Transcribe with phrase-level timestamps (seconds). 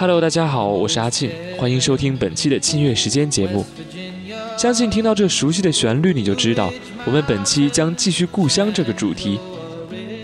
[0.00, 3.66] Hello，大家好，我是阿庆，欢迎收听本期的庆月时间节目。
[4.56, 6.72] 相信听到这熟悉的旋律，你就知道
[7.04, 9.38] 我们本期将继续故乡这个主题。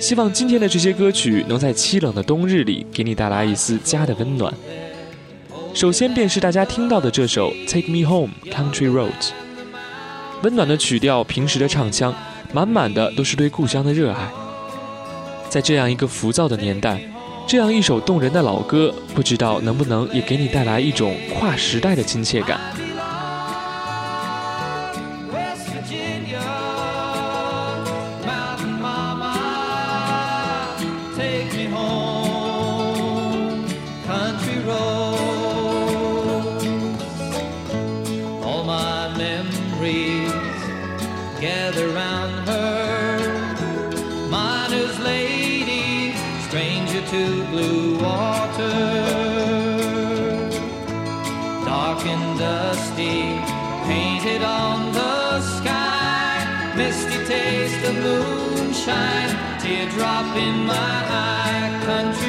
[0.00, 4.50] 希望今天的这些歌曲能在凄冷的冬日里给你带来一丝家的温暖。
[5.74, 9.10] 首先便是大家听到的这首《Take Me Home, Country Roads》，
[10.42, 12.14] 温暖的曲调，平实的唱腔，
[12.50, 14.30] 满满的都是对故乡的热爱。
[15.50, 16.98] 在这样一个浮躁的年代，
[17.48, 22.60] 这样一首动人的老歌，不知道能不能也给你带来一种跨时代的亲切感。
[47.10, 48.78] To blue water.
[51.64, 53.38] Dark and dusty,
[53.86, 62.25] painted on the sky, misty taste of moonshine, teardrop in my eye, country.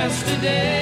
[0.00, 0.79] yesterday.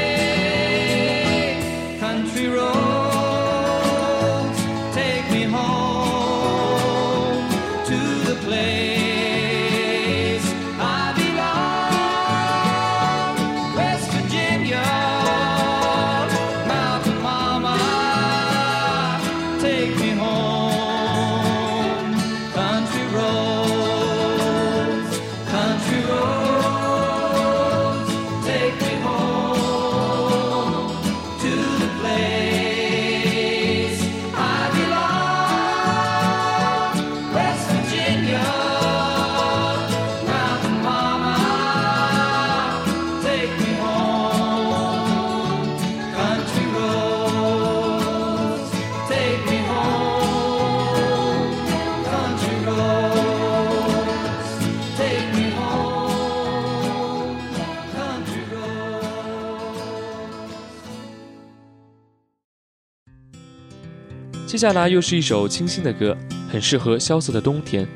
[64.48, 66.16] 接下来又是一首清新的歌，
[66.50, 67.86] 很适合萧瑟的冬天。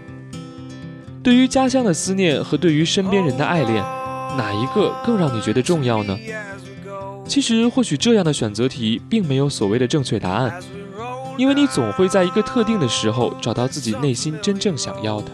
[1.23, 3.83] 对于家乡的思念和对于身边人的爱恋，
[4.37, 6.15] 哪一个更让你觉得重要呢？
[7.27, 10.61] 其实，或许这样的选择题并没有所谓的正确答案，
[11.39, 15.33] 因为你总会在一个特定的时候找到自己内心真正想要的。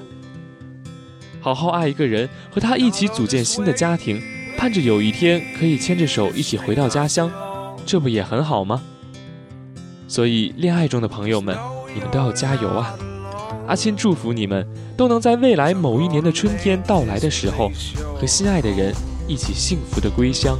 [1.40, 4.22] 好好爱一个人，和他一起组建新的家庭，
[4.56, 7.28] 盼着有一天可以牵着手一起回到家乡，
[7.84, 8.80] 这不也很好吗？
[10.08, 11.54] 所以，恋爱中的朋友们，
[11.94, 12.96] 你们都要加油啊！
[13.66, 17.70] 阿亲祝福你们都能在未来某一年的春天到来的时候，
[18.19, 18.94] 和心爱的人
[19.28, 20.58] 一起幸福的归乡。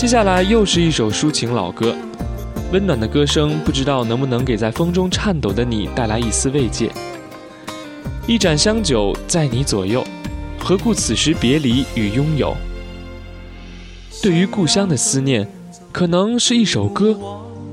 [0.00, 1.94] 接下来又是一首抒情老歌，
[2.72, 6.90] 温暖的歌声，不知道能不能给在风中颤抖的你带来一丝慰藉。
[8.26, 10.02] 一盏香酒在你左右，
[10.58, 12.56] 何故此时别离与拥有？
[14.22, 15.46] 对于故乡的思念，
[15.92, 17.14] 可能是一首歌，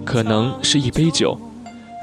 [0.04, 1.40] 可能是一杯酒，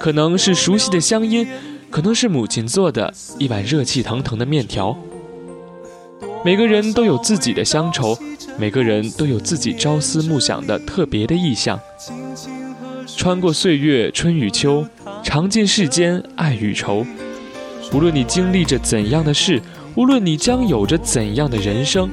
[0.01, 1.47] 可能是熟悉的乡音，
[1.91, 4.97] 可能是母亲做的一碗热气腾腾的面条。
[6.43, 8.19] 每个人都有自己的乡愁，
[8.57, 11.79] 每个人都有自己朝思暮想的特别的意象。
[13.17, 14.87] 穿过岁月春与秋，
[15.23, 17.05] 尝尽世间爱与愁。
[17.93, 19.61] 无论你经历着怎样的事，
[19.95, 22.09] 无论你将有着怎样的人生，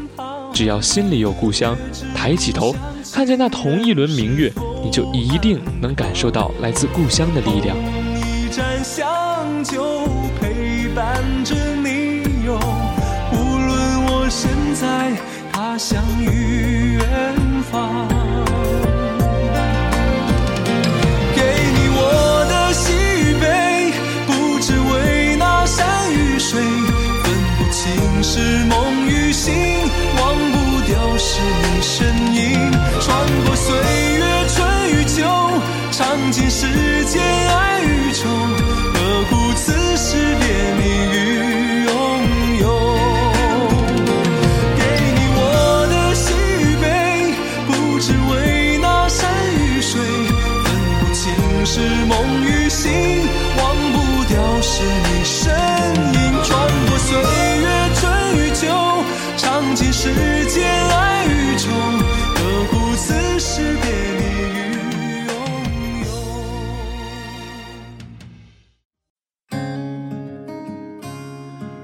[0.53, 1.75] 只要心里有故乡，
[2.15, 2.75] 抬起头
[3.11, 4.51] 看见那同一轮明月，
[4.83, 7.77] 你就一定能感受到来自故乡的力量。
[8.15, 10.07] 一盏香酒
[10.39, 12.59] 陪伴着你哟，
[13.31, 15.15] 无论我身在
[15.71, 18.50] 他乡与远方。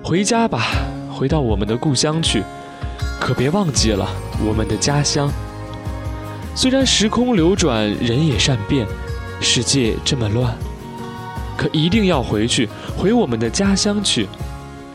[0.08, 0.70] 回家吧，
[1.12, 2.42] 回到我们的故乡去，
[3.20, 4.08] 可别忘记了
[4.40, 5.30] 我们的家乡。
[6.56, 8.88] 虽然时空流转，人也善变，
[9.42, 10.56] 世界这么乱，
[11.58, 14.30] 可一定要回去，回我们的家乡去。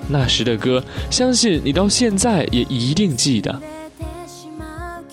[0.09, 3.61] 那时的歌，相信你到现在也一定记得。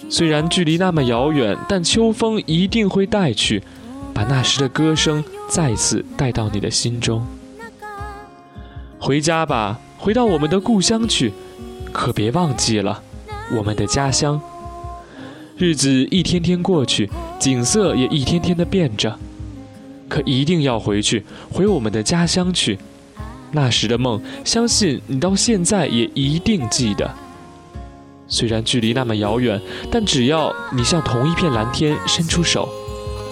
[0.09, 3.61] 虽然距离那么遥远，但秋风一定会带去，
[4.13, 7.27] 把那时的歌声再次带到你的心中。
[8.97, 11.33] 回家吧，回到我们的故乡去，
[11.91, 13.03] 可别忘记了
[13.51, 14.39] 我们的家乡。
[15.57, 19.19] 日子一天天过去，景色也一天天的变着，
[20.07, 22.79] 可一定要回去，回我们的家乡去。
[23.51, 27.13] 那时的梦，相信你到现在也一定记得。
[28.29, 29.59] 虽然距离那么遥远，
[29.91, 32.69] 但只要你向同一片蓝天伸出手，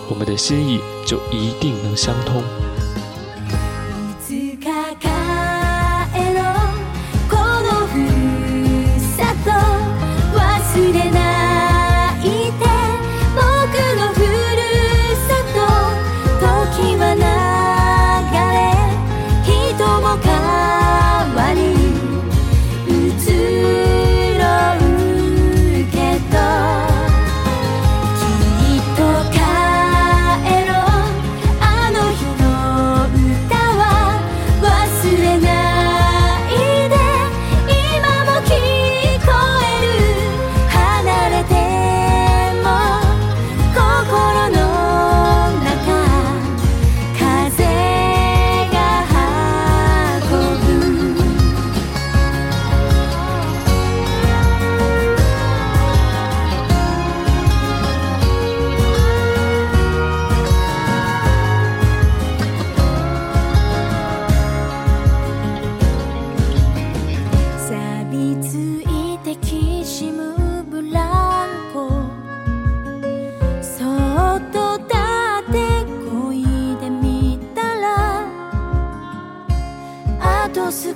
[0.10, 2.44] 我们的心意就一定能相通。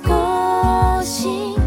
[0.04, 1.61] 少し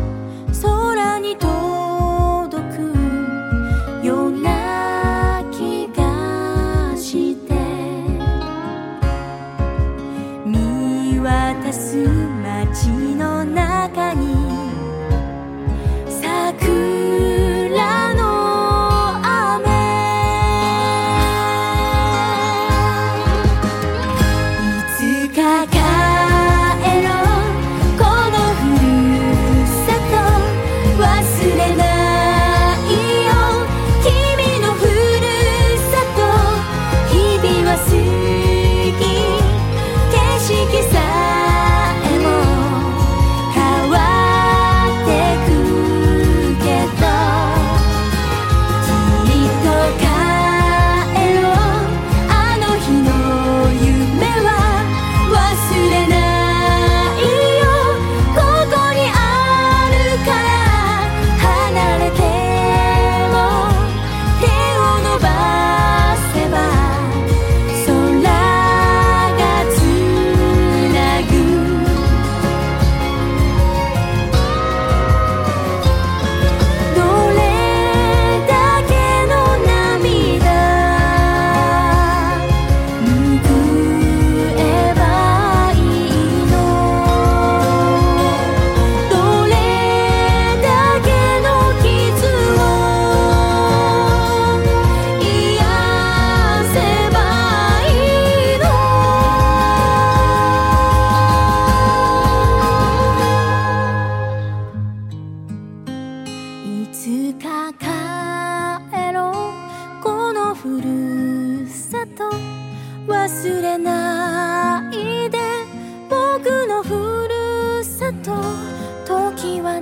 [119.35, 119.81] 時は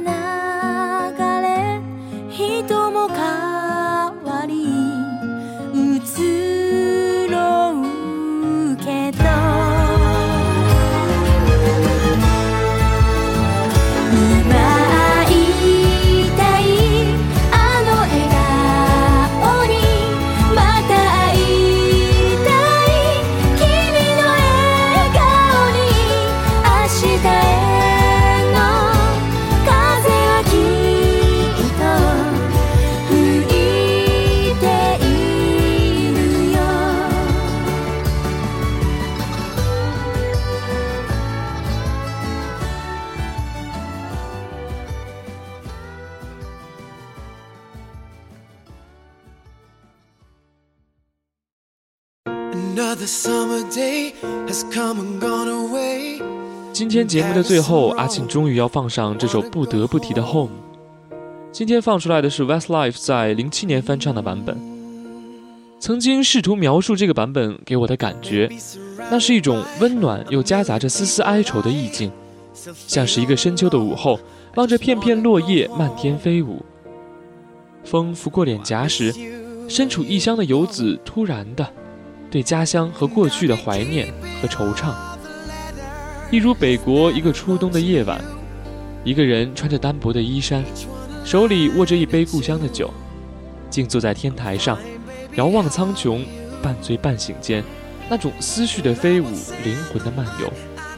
[56.71, 60.49] 今天节目的最后，阿庆终于要放上这首不得不提的《Home》。
[61.51, 64.57] 今天放出来的是 Westlife 在零七年翻唱的版本。
[65.79, 68.49] 曾经试图描述这个版本给我的感觉，
[69.11, 72.09] 那是一种温暖又夹杂着丝丝哀愁的意境，
[72.87, 74.17] 像是一个深秋的午后，
[74.55, 76.63] 望着片片落叶漫天飞舞。
[77.83, 79.13] 风拂过脸颊时，
[79.67, 81.67] 身处异乡的游子突然的
[82.33, 84.11] 对家乡和过去的怀念
[84.41, 84.91] 和惆怅。
[86.31, 88.19] 一如北国一个初冬的夜晚，
[89.03, 90.63] 一个人穿着单薄的衣衫，
[91.23, 92.91] 手里握着一杯故乡的酒，
[93.69, 94.79] 静坐在天台上，
[95.35, 96.25] 遥望苍穹，
[96.59, 97.63] 半醉半醒间，
[98.09, 99.27] 那种思绪的飞舞，
[99.63, 100.51] 灵魂的漫游。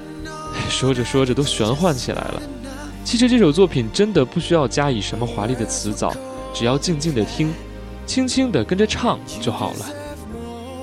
[0.72, 2.42] 说着说着都玄幻起来了。
[3.04, 6.16] 其实这首作品真的不需要加以什么华丽的词藻，
[6.54, 7.54] 只要静静的听，
[8.06, 9.86] 轻轻的跟着唱就好了。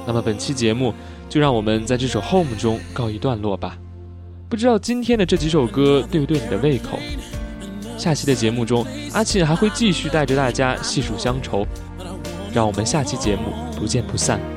[0.07, 0.93] 那么本期节目
[1.29, 3.79] 就让我们在这首《Home》中告一段落吧。
[4.49, 6.99] 不知道今天的这几首歌对不对你的胃口？
[7.97, 11.67] 下期的节目中，阿沁还会继续带着大家细数乡愁，
[12.53, 13.43] 让我们下期节目
[13.79, 14.52] 不见不散。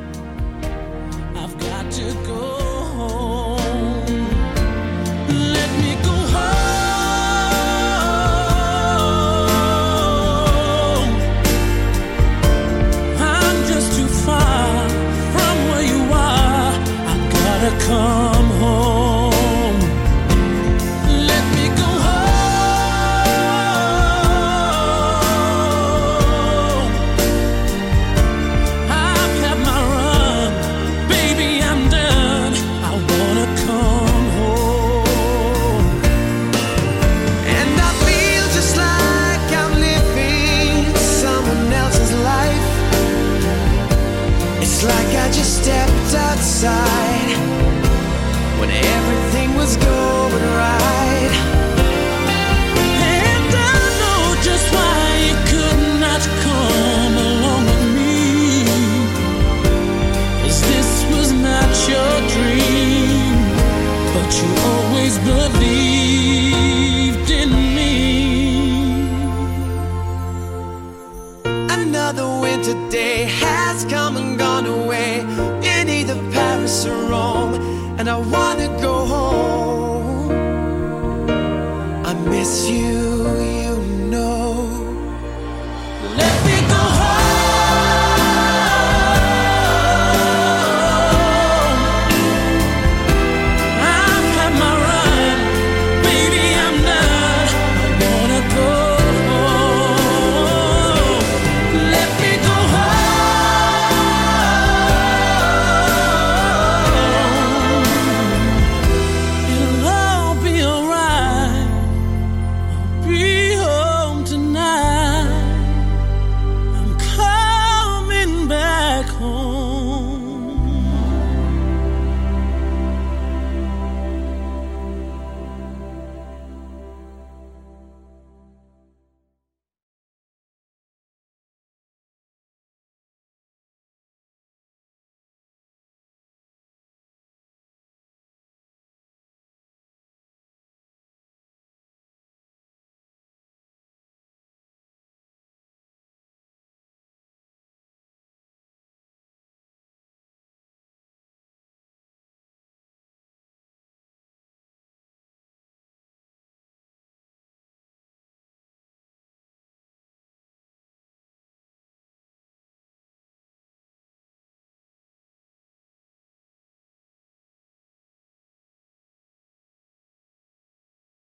[82.25, 83.14] Miss you